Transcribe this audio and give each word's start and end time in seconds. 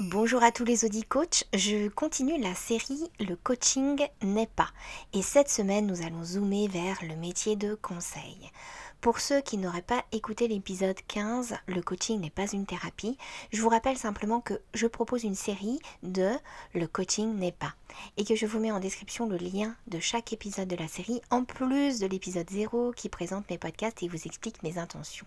Bonjour 0.00 0.42
à 0.42 0.50
tous 0.50 0.64
les 0.64 0.84
Audi 0.84 1.04
Coach, 1.04 1.44
je 1.54 1.86
continue 1.86 2.36
la 2.40 2.56
série 2.56 3.08
Le 3.20 3.36
coaching 3.36 4.04
n'est 4.24 4.48
pas. 4.48 4.70
Et 5.12 5.22
cette 5.22 5.48
semaine, 5.48 5.86
nous 5.86 6.02
allons 6.02 6.24
zoomer 6.24 6.66
vers 6.66 6.98
le 7.04 7.14
métier 7.14 7.54
de 7.54 7.76
conseil. 7.76 8.50
Pour 9.00 9.20
ceux 9.20 9.40
qui 9.40 9.56
n'auraient 9.56 9.82
pas 9.82 10.04
écouté 10.10 10.48
l'épisode 10.48 10.98
15, 11.06 11.54
le 11.68 11.80
coaching 11.80 12.20
n'est 12.20 12.30
pas 12.30 12.50
une 12.52 12.66
thérapie, 12.66 13.16
je 13.52 13.62
vous 13.62 13.68
rappelle 13.68 13.96
simplement 13.96 14.40
que 14.40 14.54
je 14.74 14.88
propose 14.88 15.22
une 15.22 15.36
série 15.36 15.78
de 16.02 16.30
Le 16.74 16.88
coaching 16.88 17.32
n'est 17.36 17.52
pas 17.52 17.76
et 18.16 18.24
que 18.24 18.34
je 18.34 18.46
vous 18.46 18.58
mets 18.58 18.72
en 18.72 18.80
description 18.80 19.28
le 19.28 19.36
lien 19.36 19.76
de 19.86 20.00
chaque 20.00 20.32
épisode 20.32 20.66
de 20.66 20.74
la 20.76 20.88
série 20.88 21.20
en 21.30 21.44
plus 21.44 22.00
de 22.00 22.08
l'épisode 22.08 22.50
0 22.50 22.90
qui 22.96 23.08
présente 23.08 23.48
mes 23.48 23.58
podcasts 23.58 24.02
et 24.02 24.08
vous 24.08 24.26
explique 24.26 24.64
mes 24.64 24.76
intentions. 24.76 25.26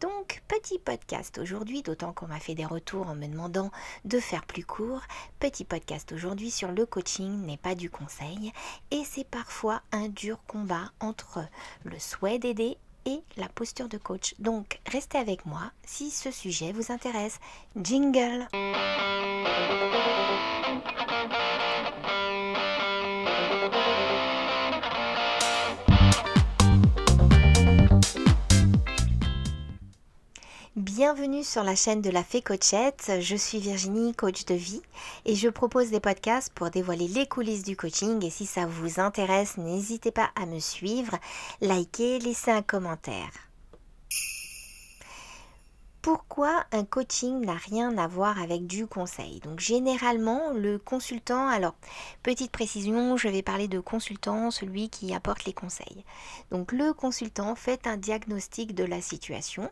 Donc, 0.00 0.42
petit 0.46 0.78
podcast 0.78 1.38
aujourd'hui, 1.38 1.82
d'autant 1.82 2.12
qu'on 2.12 2.26
m'a 2.26 2.38
fait 2.38 2.54
des 2.54 2.66
retours 2.66 3.08
en 3.08 3.14
me 3.14 3.26
demandant 3.26 3.70
de 4.04 4.20
faire 4.20 4.44
plus 4.44 4.64
court. 4.64 5.00
Petit 5.40 5.64
podcast 5.64 6.12
aujourd'hui 6.12 6.50
sur 6.50 6.70
le 6.70 6.84
coaching 6.84 7.46
n'est 7.46 7.56
pas 7.56 7.74
du 7.74 7.88
conseil 7.88 8.52
et 8.90 9.04
c'est 9.04 9.26
parfois 9.26 9.80
un 9.92 10.08
dur 10.08 10.38
combat 10.46 10.92
entre 11.00 11.40
le 11.84 11.98
souhait 11.98 12.38
d'aider 12.38 12.76
et 13.06 13.22
la 13.36 13.48
posture 13.48 13.88
de 13.88 13.98
coach. 13.98 14.34
Donc, 14.38 14.80
restez 14.90 15.16
avec 15.16 15.46
moi 15.46 15.72
si 15.86 16.10
ce 16.10 16.30
sujet 16.30 16.72
vous 16.72 16.92
intéresse. 16.92 17.38
Jingle 17.76 18.46
Bienvenue 30.96 31.44
sur 31.44 31.62
la 31.62 31.76
chaîne 31.76 32.00
de 32.00 32.08
la 32.08 32.24
Fée 32.24 32.40
Coachette. 32.40 33.12
Je 33.20 33.36
suis 33.36 33.58
Virginie, 33.58 34.14
coach 34.14 34.46
de 34.46 34.54
vie, 34.54 34.80
et 35.26 35.34
je 35.34 35.50
propose 35.50 35.90
des 35.90 36.00
podcasts 36.00 36.50
pour 36.54 36.70
dévoiler 36.70 37.06
les 37.06 37.26
coulisses 37.26 37.64
du 37.64 37.76
coaching. 37.76 38.24
Et 38.24 38.30
si 38.30 38.46
ça 38.46 38.64
vous 38.64 38.98
intéresse, 38.98 39.58
n'hésitez 39.58 40.10
pas 40.10 40.30
à 40.40 40.46
me 40.46 40.58
suivre, 40.58 41.18
liker, 41.60 42.18
laisser 42.20 42.50
un 42.50 42.62
commentaire 42.62 43.45
pourquoi 46.06 46.64
un 46.70 46.84
coaching 46.84 47.44
n'a 47.44 47.56
rien 47.56 47.98
à 47.98 48.06
voir 48.06 48.40
avec 48.40 48.68
du 48.68 48.86
conseil? 48.86 49.40
Donc 49.40 49.58
généralement, 49.58 50.52
le 50.52 50.78
consultant, 50.78 51.48
alors 51.48 51.74
petite 52.22 52.52
précision, 52.52 53.16
je 53.16 53.26
vais 53.26 53.42
parler 53.42 53.66
de 53.66 53.80
consultant, 53.80 54.52
celui 54.52 54.88
qui 54.88 55.12
apporte 55.12 55.46
les 55.46 55.52
conseils. 55.52 56.04
Donc 56.52 56.70
le 56.70 56.92
consultant 56.92 57.56
fait 57.56 57.88
un 57.88 57.96
diagnostic 57.96 58.72
de 58.72 58.84
la 58.84 59.00
situation. 59.00 59.68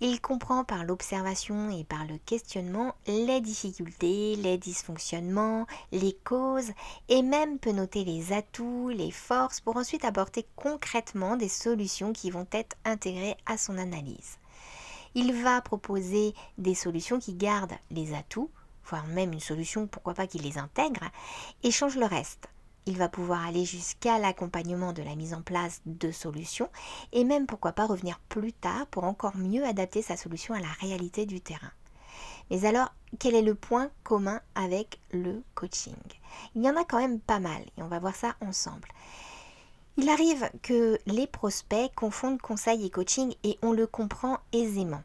Il 0.00 0.20
comprend 0.20 0.64
par 0.64 0.82
l'observation 0.82 1.70
et 1.70 1.84
par 1.84 2.04
le 2.06 2.18
questionnement 2.26 2.96
les 3.06 3.40
difficultés, 3.40 4.34
les 4.34 4.58
dysfonctionnements, 4.58 5.68
les 5.92 6.18
causes 6.24 6.72
et 7.08 7.22
même 7.22 7.60
peut 7.60 7.70
noter 7.70 8.02
les 8.04 8.32
atouts, 8.32 8.88
les 8.88 9.12
forces 9.12 9.60
pour 9.60 9.76
ensuite 9.76 10.04
apporter 10.04 10.44
concrètement 10.56 11.36
des 11.36 11.48
solutions 11.48 12.12
qui 12.12 12.32
vont 12.32 12.48
être 12.50 12.74
intégrées 12.84 13.36
à 13.46 13.56
son 13.56 13.78
analyse 13.78 14.38
il 15.14 15.32
va 15.42 15.60
proposer 15.60 16.34
des 16.58 16.74
solutions 16.74 17.18
qui 17.18 17.34
gardent 17.34 17.78
les 17.90 18.14
atouts, 18.14 18.50
voire 18.84 19.06
même 19.06 19.32
une 19.32 19.40
solution, 19.40 19.86
pourquoi 19.86 20.14
pas, 20.14 20.26
qui 20.26 20.38
les 20.38 20.58
intègre, 20.58 21.10
et 21.62 21.70
change 21.70 21.96
le 21.96 22.06
reste. 22.06 22.48
Il 22.86 22.96
va 22.96 23.10
pouvoir 23.10 23.44
aller 23.44 23.66
jusqu'à 23.66 24.18
l'accompagnement 24.18 24.94
de 24.94 25.02
la 25.02 25.14
mise 25.14 25.34
en 25.34 25.42
place 25.42 25.82
de 25.84 26.10
solutions 26.10 26.70
et 27.12 27.22
même 27.22 27.46
pourquoi 27.46 27.72
pas 27.72 27.86
revenir 27.86 28.18
plus 28.30 28.54
tard 28.54 28.86
pour 28.86 29.04
encore 29.04 29.36
mieux 29.36 29.66
adapter 29.66 30.00
sa 30.00 30.16
solution 30.16 30.54
à 30.54 30.60
la 30.60 30.72
réalité 30.80 31.26
du 31.26 31.42
terrain. 31.42 31.70
Mais 32.50 32.64
alors, 32.64 32.90
quel 33.18 33.34
est 33.34 33.42
le 33.42 33.54
point 33.54 33.90
commun 34.04 34.40
avec 34.54 35.00
le 35.10 35.42
coaching? 35.54 35.92
Il 36.54 36.64
y 36.64 36.70
en 36.70 36.76
a 36.76 36.84
quand 36.84 36.98
même 36.98 37.20
pas 37.20 37.40
mal 37.40 37.60
et 37.76 37.82
on 37.82 37.88
va 37.88 37.98
voir 37.98 38.16
ça 38.16 38.36
ensemble. 38.40 38.88
Il 40.00 40.08
arrive 40.10 40.48
que 40.62 40.96
les 41.06 41.26
prospects 41.26 41.92
confondent 41.96 42.40
conseil 42.40 42.86
et 42.86 42.88
coaching 42.88 43.34
et 43.42 43.58
on 43.62 43.72
le 43.72 43.88
comprend 43.88 44.38
aisément. 44.52 45.02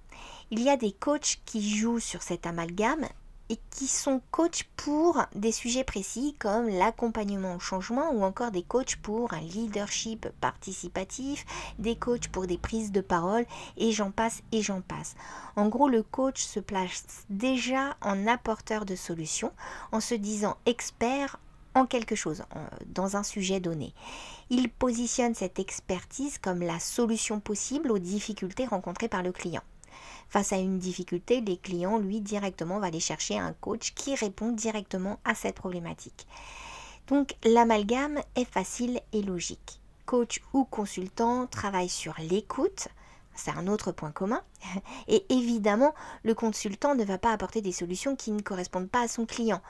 Il 0.52 0.62
y 0.62 0.70
a 0.70 0.78
des 0.78 0.92
coachs 0.92 1.40
qui 1.46 1.76
jouent 1.76 2.00
sur 2.00 2.22
cet 2.22 2.46
amalgame 2.46 3.08
et 3.50 3.58
qui 3.72 3.88
sont 3.88 4.22
coachs 4.30 4.66
pour 4.76 5.24
des 5.34 5.52
sujets 5.52 5.84
précis 5.84 6.36
comme 6.38 6.70
l'accompagnement 6.70 7.56
au 7.56 7.60
changement 7.60 8.12
ou 8.12 8.24
encore 8.24 8.52
des 8.52 8.62
coachs 8.62 8.98
pour 8.98 9.34
un 9.34 9.42
leadership 9.42 10.28
participatif, 10.40 11.44
des 11.80 11.96
coachs 11.96 12.28
pour 12.28 12.46
des 12.46 12.60
prises 12.60 12.92
de 12.92 13.02
parole 13.02 13.48
et 13.78 13.94
j'en 13.94 14.12
passe 14.12 14.44
et 14.52 14.62
j'en 14.62 14.82
passe. 14.82 15.16
En 15.56 15.70
gros, 15.70 15.90
le 15.90 16.04
coach 16.04 16.44
se 16.44 16.60
place 16.60 17.26
déjà 17.32 17.98
en 18.02 18.28
apporteur 18.28 18.86
de 18.86 18.96
solutions 18.96 19.54
en 19.92 20.00
se 20.00 20.14
disant 20.14 20.56
expert 20.68 21.40
en 21.76 21.86
quelque 21.86 22.16
chose, 22.16 22.44
dans 22.86 23.18
un 23.18 23.24
sujet 23.24 23.60
donné. 23.60 23.94
Il 24.50 24.70
positionne 24.70 25.36
cette 25.36 25.60
expertise 25.60 26.38
comme 26.38 26.62
la 26.62 26.80
solution 26.80 27.40
possible 27.40 27.92
aux 27.92 28.00
difficultés 28.00 28.66
rencontrées 28.66 29.08
par 29.08 29.24
le 29.24 29.32
client. 29.32 29.64
Face 30.30 30.54
à 30.54 30.58
une 30.58 30.80
difficulté, 30.80 31.42
les 31.42 31.58
clients, 31.58 32.00
lui, 32.00 32.22
directement, 32.22 32.80
va 32.80 32.88
aller 32.88 33.00
chercher 33.00 33.38
un 33.38 33.54
coach 33.54 33.94
qui 33.94 34.16
répond 34.16 34.52
directement 34.52 35.20
à 35.26 35.36
cette 35.36 35.56
problématique. 35.56 36.28
Donc 37.08 37.36
l'amalgame 37.44 38.20
est 38.36 38.50
facile 38.50 39.02
et 39.12 39.22
logique. 39.22 39.80
Coach 40.06 40.42
ou 40.54 40.66
consultant 40.66 41.48
travaille 41.48 41.90
sur 41.90 42.16
l'écoute, 42.20 42.88
c'est 43.36 43.52
un 43.52 43.68
autre 43.68 43.92
point 43.92 44.12
commun. 44.12 44.42
Et 45.08 45.26
évidemment, 45.30 45.94
le 46.24 46.34
consultant 46.34 46.96
ne 46.96 47.04
va 47.04 47.18
pas 47.18 47.32
apporter 47.32 47.62
des 47.62 47.72
solutions 47.72 48.16
qui 48.16 48.32
ne 48.32 48.42
correspondent 48.42 48.90
pas 48.90 49.02
à 49.02 49.08
son 49.08 49.26
client. 49.26 49.62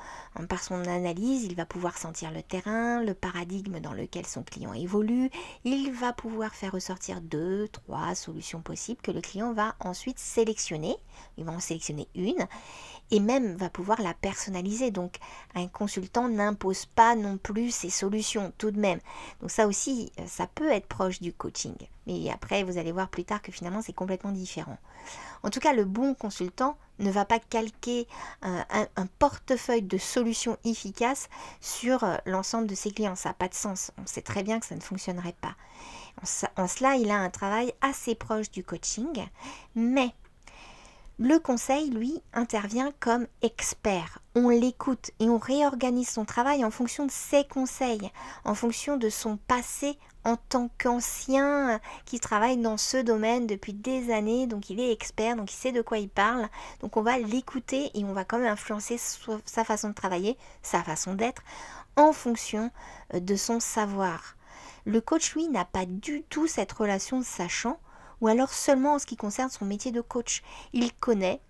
Par 0.49 0.63
son 0.63 0.85
analyse, 0.85 1.43
il 1.43 1.55
va 1.55 1.65
pouvoir 1.65 1.97
sentir 1.97 2.31
le 2.31 2.41
terrain, 2.41 3.01
le 3.03 3.13
paradigme 3.13 3.79
dans 3.79 3.93
lequel 3.93 4.25
son 4.25 4.43
client 4.43 4.73
évolue. 4.73 5.29
Il 5.63 5.91
va 5.91 6.13
pouvoir 6.13 6.53
faire 6.53 6.71
ressortir 6.71 7.21
deux, 7.21 7.67
trois 7.69 8.15
solutions 8.15 8.61
possibles 8.61 9.01
que 9.01 9.11
le 9.11 9.21
client 9.21 9.53
va 9.53 9.75
ensuite 9.79 10.19
sélectionner. 10.19 10.95
Il 11.37 11.45
va 11.45 11.51
en 11.51 11.59
sélectionner 11.59 12.07
une 12.15 12.47
et 13.11 13.19
même 13.19 13.55
va 13.55 13.69
pouvoir 13.69 14.01
la 14.01 14.13
personnaliser. 14.13 14.91
Donc 14.91 15.17
un 15.55 15.67
consultant 15.67 16.29
n'impose 16.29 16.85
pas 16.85 17.15
non 17.15 17.37
plus 17.37 17.71
ses 17.71 17.89
solutions 17.89 18.53
tout 18.57 18.71
de 18.71 18.79
même. 18.79 18.99
Donc 19.41 19.51
ça 19.51 19.67
aussi, 19.67 20.11
euh, 20.19 20.23
ça 20.27 20.47
peut 20.47 20.71
être 20.71 20.87
proche 20.87 21.21
du 21.21 21.33
coaching. 21.33 21.75
Mais 22.07 22.29
après, 22.29 22.63
vous 22.63 22.77
allez 22.77 22.91
voir 22.91 23.09
plus 23.09 23.23
tard 23.23 23.41
que 23.41 23.51
finalement, 23.51 23.81
c'est 23.81 23.93
complètement 23.93 24.31
différent. 24.31 24.77
En 25.43 25.49
tout 25.49 25.59
cas, 25.59 25.73
le 25.73 25.83
bon 25.83 26.13
consultant 26.13 26.77
ne 26.99 27.11
va 27.11 27.25
pas 27.25 27.39
calquer 27.39 28.07
un, 28.41 28.85
portefeuille 29.19 29.81
de 29.81 29.97
solutions 29.97 30.57
efficaces 30.63 31.27
sur 31.59 32.03
euh, 32.03 32.15
l'ensemble 32.25 32.67
de 32.67 32.75
ses 32.75 32.91
clients. 32.91 33.15
Ça 33.15 33.29
n'a 33.29 33.33
pas 33.33 33.49
de 33.49 33.53
sens. 33.53 33.91
On 33.97 34.05
sait 34.05 34.21
très 34.21 34.43
bien 34.43 34.59
que 34.59 34.65
ça 34.65 34.75
ne 34.75 34.81
fonctionnerait 34.81 35.35
pas. 35.41 35.55
en 36.57 36.67
cela, 36.67 36.95
il 36.95 37.11
a 37.11 37.17
un 37.17 37.29
travail 37.29 37.73
assez 37.81 38.15
proche 38.15 38.51
du 38.51 38.63
coaching, 38.63 39.25
mais 39.75 40.13
le 41.19 41.37
conseil, 41.37 41.91
lui, 41.91 42.21
intervient 42.33 42.91
comme 42.99 43.27
expert. 43.43 44.19
On 44.35 44.49
l'écoute 44.49 45.11
et 45.19 45.29
on 45.29 45.37
réorganise 45.37 46.09
son 46.09 46.25
travail 46.25 46.65
en 46.65 46.71
fonction 46.71 47.05
de 47.05 47.11
ses 47.11 47.45
conseils, 47.45 48.11
en 48.45 48.55
fonction 48.55 48.97
de 48.97 49.09
son 49.09 49.37
passé 49.37 49.97
en 50.25 50.37
tant 50.37 50.69
qu'ancien 50.77 51.79
qui 52.05 52.19
travaille 52.19 52.57
dans 52.57 52.77
ce 52.77 52.97
domaine 52.97 53.45
depuis 53.45 53.73
des 53.73 54.11
années, 54.11 54.47
donc 54.47 54.69
il 54.69 54.79
est 54.79 54.91
expert, 54.91 55.35
donc 55.35 55.51
il 55.51 55.55
sait 55.55 55.71
de 55.71 55.81
quoi 55.81 55.99
il 55.99 56.09
parle. 56.09 56.47
Donc 56.79 56.97
on 56.97 57.01
va 57.01 57.19
l'écouter 57.19 57.91
et 57.93 58.03
on 58.05 58.13
va 58.13 58.25
quand 58.25 58.39
même 58.39 58.51
influencer 58.51 58.97
sa 58.97 59.63
façon 59.63 59.89
de 59.89 59.93
travailler, 59.93 60.37
sa 60.61 60.81
façon 60.81 61.13
d'être, 61.13 61.43
en 61.95 62.13
fonction 62.13 62.71
euh, 63.13 63.19
de 63.19 63.35
son 63.35 63.59
savoir. 63.59 64.35
Le 64.85 64.99
coach, 64.99 65.35
lui, 65.35 65.47
n'a 65.47 65.65
pas 65.65 65.85
du 65.85 66.23
tout 66.23 66.47
cette 66.47 66.71
relation 66.71 67.21
sachant 67.21 67.79
ou 68.23 68.27
alors 68.29 68.53
seulement 68.53 68.93
en 68.93 68.99
ce 68.99 69.05
qui 69.05 69.17
concerne 69.17 69.49
son 69.49 69.65
métier 69.65 69.91
de 69.91 69.99
coach. 69.99 70.43
Il 70.71 70.93
connaît 70.93 71.41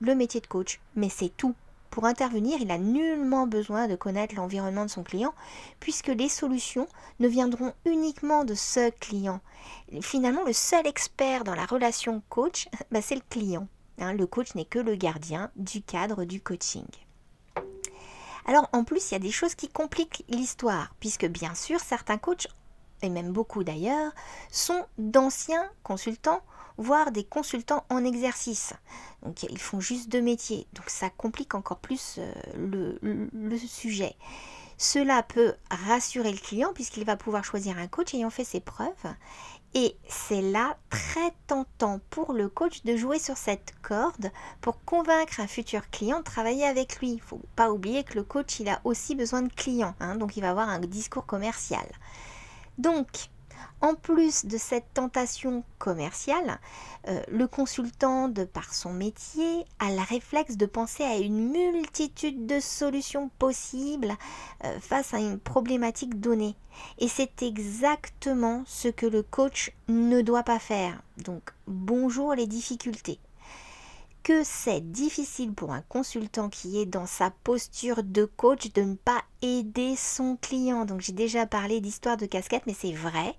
le 0.00 0.14
métier 0.14 0.40
de 0.40 0.46
coach, 0.46 0.80
mais 0.96 1.10
c'est 1.10 1.28
tout. 1.28 1.54
Pour 1.90 2.06
intervenir, 2.06 2.58
il 2.58 2.68
n'a 2.68 2.78
nullement 2.78 3.46
besoin 3.46 3.86
de 3.86 3.96
connaître 3.96 4.34
l'environnement 4.34 4.86
de 4.86 4.90
son 4.90 5.02
client, 5.02 5.34
puisque 5.78 6.08
les 6.08 6.30
solutions 6.30 6.88
ne 7.20 7.28
viendront 7.28 7.74
uniquement 7.84 8.46
de 8.46 8.54
ce 8.54 8.88
client. 8.88 9.42
Finalement, 10.00 10.42
le 10.44 10.54
seul 10.54 10.86
expert 10.86 11.44
dans 11.44 11.54
la 11.54 11.66
relation 11.66 12.22
coach, 12.30 12.66
bah, 12.90 13.02
c'est 13.02 13.16
le 13.16 13.22
client. 13.28 13.68
Hein. 13.98 14.14
le 14.14 14.26
coach 14.26 14.54
n'est 14.54 14.64
que 14.64 14.78
le 14.78 14.94
gardien 14.94 15.50
du 15.56 15.82
cadre 15.82 16.24
du 16.24 16.40
coaching. 16.40 16.86
Alors 18.46 18.70
en 18.72 18.84
plus, 18.84 19.10
il 19.10 19.12
y 19.12 19.16
a 19.16 19.20
des 19.20 19.30
choses 19.30 19.54
qui 19.54 19.68
compliquent 19.68 20.24
l'histoire, 20.30 20.94
puisque 20.98 21.26
bien 21.26 21.54
sûr, 21.54 21.78
certains 21.78 22.16
coachs 22.16 22.48
et 23.02 23.10
même 23.10 23.32
beaucoup 23.32 23.64
d'ailleurs, 23.64 24.12
sont 24.50 24.84
d'anciens 24.98 25.68
consultants, 25.82 26.42
voire 26.78 27.12
des 27.12 27.24
consultants 27.24 27.84
en 27.90 28.04
exercice. 28.04 28.72
Donc 29.22 29.42
ils 29.42 29.58
font 29.58 29.80
juste 29.80 30.08
deux 30.08 30.22
métiers, 30.22 30.66
donc 30.72 30.88
ça 30.88 31.10
complique 31.10 31.54
encore 31.54 31.78
plus 31.78 32.16
euh, 32.18 32.98
le, 33.32 33.58
sujet. 33.58 34.16
Cela 34.78 35.22
peut 35.22 35.54
rassurer 35.70 36.32
le 36.32 36.38
client 36.38 36.72
puisqu'il 36.74 37.04
va 37.04 37.16
pouvoir 37.16 37.44
choisir 37.44 37.78
un 37.78 37.86
coach 37.86 38.14
ayant 38.14 38.30
fait 38.30 38.44
ses 38.44 38.58
preuves 38.58 38.88
Et 39.74 39.96
c'est 40.08 40.42
là 40.42 40.76
très 40.90 41.32
tentant 41.46 42.00
pour 42.10 42.32
le 42.32 42.48
coach 42.48 42.82
de 42.82 42.96
jouer 42.96 43.20
sur 43.20 43.36
cette 43.36 43.74
corde 43.82 44.32
pour 44.60 44.82
convaincre 44.84 45.38
un 45.38 45.46
futur 45.46 45.88
client 45.90 46.18
de 46.18 46.24
travailler 46.24 46.64
avec 46.64 46.98
lui. 46.98 47.10
Il 47.10 47.16
ne 47.16 47.20
faut 47.20 47.42
pas 47.54 47.70
oublier 47.70 48.02
que 48.02 48.14
le 48.14 48.24
coach, 48.24 48.58
il 48.58 48.68
a 48.68 48.80
aussi 48.82 49.14
besoin 49.14 49.42
de 49.42 49.52
clients, 49.52 49.94
hein, 50.00 50.16
donc 50.16 50.36
il 50.36 50.40
va 50.40 50.50
avoir 50.50 50.68
un 50.68 50.80
discours 50.80 51.26
commercial. 51.26 51.86
Donc, 52.78 53.28
en 53.80 53.94
plus 53.94 54.46
de 54.46 54.58
cette 54.58 54.94
tentation 54.94 55.64
commerciale, 55.78 56.60
euh, 57.08 57.20
le 57.28 57.48
consultant, 57.48 58.28
de 58.28 58.44
par 58.44 58.74
son 58.74 58.92
métier, 58.92 59.64
a 59.80 59.90
le 59.90 60.08
réflexe 60.08 60.56
de 60.56 60.66
penser 60.66 61.02
à 61.02 61.16
une 61.16 61.50
multitude 61.50 62.46
de 62.46 62.60
solutions 62.60 63.28
possibles 63.38 64.14
euh, 64.64 64.78
face 64.80 65.14
à 65.14 65.18
une 65.18 65.38
problématique 65.38 66.20
donnée. 66.20 66.54
Et 66.98 67.08
c'est 67.08 67.42
exactement 67.42 68.62
ce 68.66 68.88
que 68.88 69.06
le 69.06 69.22
coach 69.22 69.72
ne 69.88 70.22
doit 70.22 70.44
pas 70.44 70.60
faire. 70.60 71.02
Donc 71.18 71.52
bonjour 71.66 72.34
les 72.34 72.46
difficultés 72.46 73.18
que 74.22 74.44
c'est 74.44 74.80
difficile 74.80 75.52
pour 75.52 75.72
un 75.72 75.82
consultant 75.82 76.48
qui 76.48 76.80
est 76.80 76.86
dans 76.86 77.06
sa 77.06 77.30
posture 77.30 78.02
de 78.02 78.24
coach 78.24 78.72
de 78.72 78.82
ne 78.82 78.94
pas 78.94 79.22
aider 79.42 79.94
son 79.96 80.36
client. 80.36 80.84
Donc 80.84 81.00
j'ai 81.00 81.12
déjà 81.12 81.46
parlé 81.46 81.80
d'histoire 81.80 82.16
de 82.16 82.26
casquette, 82.26 82.64
mais 82.66 82.74
c'est 82.74 82.92
vrai. 82.92 83.36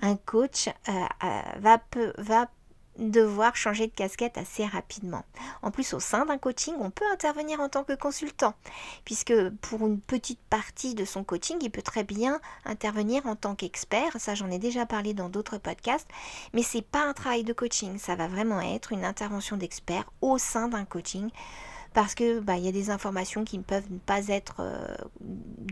Un 0.00 0.16
coach 0.16 0.68
euh, 0.68 0.92
euh, 1.24 1.40
va, 1.58 1.80
va 2.18 2.50
devoir 2.98 3.56
changer 3.56 3.86
de 3.86 3.92
casquette 3.92 4.38
assez 4.38 4.66
rapidement. 4.66 5.24
En 5.62 5.70
plus, 5.70 5.94
au 5.94 6.00
sein 6.00 6.26
d'un 6.26 6.38
coaching, 6.38 6.74
on 6.80 6.90
peut 6.90 7.04
intervenir 7.12 7.60
en 7.60 7.68
tant 7.68 7.84
que 7.84 7.94
consultant, 7.94 8.54
puisque 9.04 9.34
pour 9.60 9.86
une 9.86 10.00
petite 10.00 10.40
partie 10.50 10.94
de 10.94 11.04
son 11.04 11.24
coaching, 11.24 11.58
il 11.60 11.70
peut 11.70 11.82
très 11.82 12.04
bien 12.04 12.40
intervenir 12.64 13.26
en 13.26 13.36
tant 13.36 13.54
qu'expert. 13.54 14.12
Ça, 14.18 14.34
j'en 14.34 14.50
ai 14.50 14.58
déjà 14.58 14.86
parlé 14.86 15.14
dans 15.14 15.28
d'autres 15.28 15.58
podcasts, 15.58 16.08
mais 16.52 16.62
c'est 16.62 16.82
pas 16.82 17.04
un 17.04 17.12
travail 17.12 17.44
de 17.44 17.52
coaching. 17.52 17.98
Ça 17.98 18.14
va 18.14 18.28
vraiment 18.28 18.60
être 18.60 18.92
une 18.92 19.04
intervention 19.04 19.56
d'expert 19.56 20.10
au 20.20 20.38
sein 20.38 20.68
d'un 20.68 20.84
coaching 20.84 21.30
parce 21.94 22.14
que 22.14 22.40
bah, 22.40 22.56
il 22.56 22.64
y 22.64 22.68
a 22.68 22.72
des 22.72 22.90
informations 22.90 23.44
qui 23.44 23.58
ne 23.58 23.62
peuvent 23.62 23.88
pas 24.06 24.28
être 24.28 24.56
euh, 24.60 24.94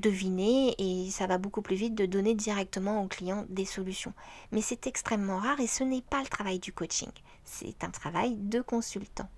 devinées 0.00 0.74
et 0.78 1.10
ça 1.10 1.26
va 1.26 1.38
beaucoup 1.38 1.62
plus 1.62 1.76
vite 1.76 1.94
de 1.94 2.06
donner 2.06 2.34
directement 2.34 3.02
au 3.02 3.08
client 3.08 3.46
des 3.48 3.64
solutions. 3.64 4.12
Mais 4.52 4.62
c'est 4.62 4.86
extrêmement 4.86 5.38
rare 5.38 5.60
et 5.60 5.66
ce 5.66 5.84
n'est 5.84 6.02
pas 6.02 6.20
le 6.20 6.28
travail 6.28 6.58
du 6.58 6.72
coaching, 6.72 7.10
c'est 7.44 7.84
un 7.84 7.90
travail 7.90 8.36
de 8.36 8.60
consultant. 8.60 9.28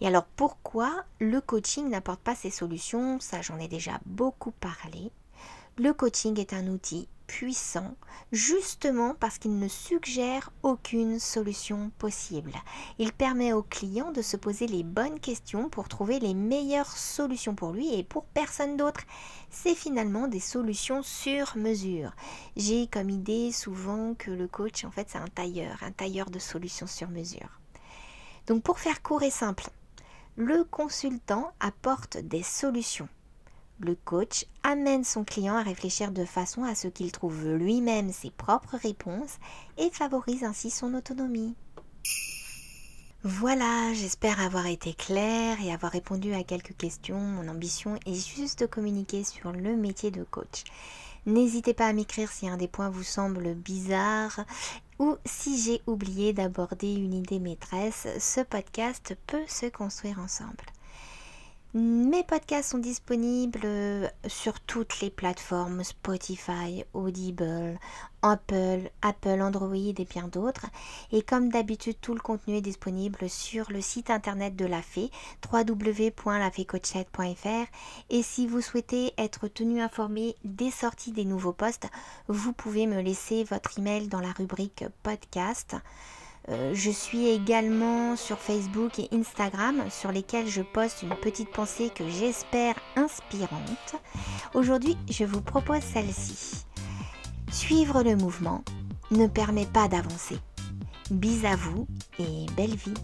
Et 0.00 0.06
alors 0.06 0.24
pourquoi 0.24 1.04
le 1.20 1.40
coaching 1.40 1.88
n'apporte 1.88 2.20
pas 2.20 2.34
ces 2.34 2.50
solutions? 2.50 3.20
Ça 3.20 3.40
j'en 3.40 3.58
ai 3.58 3.68
déjà 3.68 4.00
beaucoup 4.04 4.50
parlé. 4.50 5.10
Le 5.78 5.92
coaching 5.92 6.38
est 6.38 6.52
un 6.52 6.66
outil 6.66 7.08
puissant 7.32 7.96
justement 8.30 9.14
parce 9.18 9.38
qu'il 9.38 9.58
ne 9.58 9.66
suggère 9.66 10.52
aucune 10.62 11.18
solution 11.18 11.90
possible. 11.98 12.52
Il 12.98 13.10
permet 13.10 13.54
au 13.54 13.62
client 13.62 14.12
de 14.12 14.20
se 14.20 14.36
poser 14.36 14.66
les 14.66 14.82
bonnes 14.82 15.18
questions 15.18 15.70
pour 15.70 15.88
trouver 15.88 16.20
les 16.20 16.34
meilleures 16.34 16.94
solutions 16.94 17.54
pour 17.54 17.72
lui 17.72 17.94
et 17.94 18.04
pour 18.04 18.26
personne 18.26 18.76
d'autre. 18.76 19.00
C'est 19.48 19.74
finalement 19.74 20.28
des 20.28 20.40
solutions 20.40 21.02
sur 21.02 21.56
mesure. 21.56 22.12
J'ai 22.54 22.86
comme 22.86 23.08
idée 23.08 23.50
souvent 23.50 24.12
que 24.12 24.30
le 24.30 24.46
coach 24.46 24.84
en 24.84 24.90
fait 24.90 25.08
c'est 25.08 25.16
un 25.16 25.28
tailleur, 25.28 25.82
un 25.82 25.92
tailleur 25.92 26.28
de 26.28 26.38
solutions 26.38 26.86
sur 26.86 27.08
mesure. 27.08 27.60
Donc 28.46 28.62
pour 28.62 28.78
faire 28.78 29.00
court 29.00 29.22
et 29.22 29.30
simple, 29.30 29.70
le 30.36 30.64
consultant 30.64 31.54
apporte 31.60 32.18
des 32.18 32.42
solutions 32.42 33.08
le 33.82 33.94
coach 33.94 34.46
amène 34.62 35.04
son 35.04 35.24
client 35.24 35.56
à 35.56 35.62
réfléchir 35.62 36.12
de 36.12 36.24
façon 36.24 36.64
à 36.64 36.74
ce 36.74 36.88
qu'il 36.88 37.12
trouve 37.12 37.46
lui-même 37.48 38.12
ses 38.12 38.30
propres 38.30 38.76
réponses 38.76 39.38
et 39.78 39.90
favorise 39.90 40.44
ainsi 40.44 40.70
son 40.70 40.94
autonomie. 40.94 41.54
Voilà, 43.24 43.92
j'espère 43.94 44.40
avoir 44.40 44.66
été 44.66 44.94
claire 44.94 45.56
et 45.62 45.72
avoir 45.72 45.92
répondu 45.92 46.34
à 46.34 46.42
quelques 46.42 46.76
questions. 46.76 47.20
Mon 47.20 47.48
ambition 47.48 47.96
est 48.04 48.34
juste 48.36 48.60
de 48.60 48.66
communiquer 48.66 49.22
sur 49.22 49.52
le 49.52 49.76
métier 49.76 50.10
de 50.10 50.24
coach. 50.24 50.64
N'hésitez 51.24 51.72
pas 51.72 51.86
à 51.86 51.92
m'écrire 51.92 52.32
si 52.32 52.48
un 52.48 52.56
des 52.56 52.66
points 52.66 52.90
vous 52.90 53.04
semble 53.04 53.54
bizarre 53.54 54.40
ou 54.98 55.16
si 55.24 55.60
j'ai 55.60 55.80
oublié 55.86 56.32
d'aborder 56.32 56.92
une 56.94 57.14
idée 57.14 57.38
maîtresse. 57.38 58.08
Ce 58.18 58.40
podcast 58.40 59.16
peut 59.28 59.46
se 59.46 59.66
construire 59.66 60.18
ensemble. 60.18 60.71
Mes 61.74 62.22
podcasts 62.22 62.72
sont 62.72 62.78
disponibles 62.78 63.62
euh, 63.64 64.06
sur 64.26 64.60
toutes 64.60 65.00
les 65.00 65.08
plateformes 65.08 65.82
Spotify, 65.82 66.84
Audible, 66.92 67.78
Apple, 68.20 68.90
Apple, 69.00 69.40
Android 69.40 69.74
et 69.74 70.04
bien 70.04 70.28
d'autres. 70.28 70.66
Et 71.12 71.22
comme 71.22 71.48
d'habitude, 71.48 71.96
tout 71.98 72.12
le 72.12 72.20
contenu 72.20 72.56
est 72.56 72.60
disponible 72.60 73.26
sur 73.30 73.72
le 73.72 73.80
site 73.80 74.10
internet 74.10 74.54
de 74.54 74.66
la 74.66 74.82
Fée, 74.82 75.10
www.lafécoachette.fr. 75.50 77.66
Et 78.10 78.22
si 78.22 78.46
vous 78.46 78.60
souhaitez 78.60 79.14
être 79.16 79.48
tenu 79.48 79.80
informé 79.80 80.36
des 80.44 80.70
sorties 80.70 81.12
des 81.12 81.24
nouveaux 81.24 81.54
posts, 81.54 81.88
vous 82.28 82.52
pouvez 82.52 82.86
me 82.86 83.00
laisser 83.00 83.44
votre 83.44 83.78
email 83.78 84.08
dans 84.08 84.20
la 84.20 84.32
rubrique 84.32 84.84
podcast. 85.02 85.76
Euh, 86.48 86.72
je 86.74 86.90
suis 86.90 87.28
également 87.28 88.16
sur 88.16 88.38
Facebook 88.38 88.98
et 88.98 89.08
Instagram 89.12 89.84
sur 89.90 90.10
lesquels 90.10 90.48
je 90.48 90.62
poste 90.62 91.02
une 91.02 91.14
petite 91.14 91.50
pensée 91.50 91.90
que 91.94 92.08
j'espère 92.08 92.74
inspirante. 92.96 93.94
Aujourd'hui, 94.54 94.96
je 95.08 95.24
vous 95.24 95.40
propose 95.40 95.82
celle-ci. 95.82 96.64
Suivre 97.50 98.02
le 98.02 98.16
mouvement 98.16 98.64
ne 99.10 99.26
permet 99.26 99.66
pas 99.66 99.88
d'avancer. 99.88 100.38
Bis 101.10 101.44
à 101.44 101.54
vous 101.54 101.86
et 102.18 102.46
belle 102.56 102.74
vie. 102.74 102.94